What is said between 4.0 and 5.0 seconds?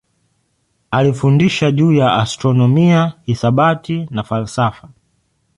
na falsafa.